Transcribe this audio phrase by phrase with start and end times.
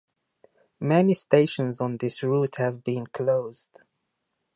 [0.79, 3.69] Many stations on this route have been closed.